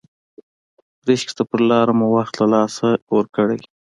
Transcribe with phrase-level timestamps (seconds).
[1.05, 3.59] ګرشک ته پر لاره مو وخت له لاسه ورکړی.